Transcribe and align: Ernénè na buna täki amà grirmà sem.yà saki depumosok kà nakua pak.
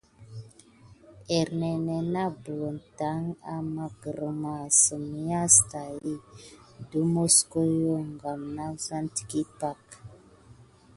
Ernénè 1.39 1.97
na 2.13 2.23
buna 2.43 2.71
täki 2.97 3.31
amà 3.55 3.85
grirmà 4.01 4.55
sem.yà 4.81 5.41
saki 5.57 6.13
depumosok 6.75 7.53
kà 8.21 8.31
nakua 8.55 9.39
pak. 9.59 9.81